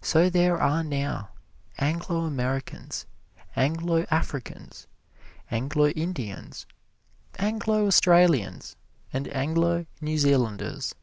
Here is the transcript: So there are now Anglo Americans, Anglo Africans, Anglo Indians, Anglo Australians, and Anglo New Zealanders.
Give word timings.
So 0.00 0.30
there 0.30 0.56
are 0.58 0.82
now 0.82 1.32
Anglo 1.76 2.22
Americans, 2.24 3.04
Anglo 3.54 4.06
Africans, 4.10 4.86
Anglo 5.50 5.88
Indians, 5.88 6.64
Anglo 7.38 7.86
Australians, 7.86 8.76
and 9.12 9.28
Anglo 9.28 9.84
New 10.00 10.16
Zealanders. 10.16 10.94